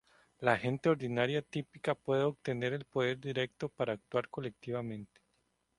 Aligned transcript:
La 0.39 0.57
gente 0.57 0.89
ordinaria 0.89 1.43
típica 1.43 1.93
puede 1.93 2.23
obtener 2.23 2.73
el 2.73 2.85
poder 2.85 3.19
directo 3.19 3.69
para 3.69 3.93
actuar 3.93 4.29
colectivamente. 4.29 5.21